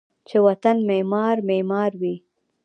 چې 0.27 0.37
و 0.43 0.47
طن 0.63 0.77
معمار، 0.89 1.35
معمار 1.49 1.91
وی 2.01 2.15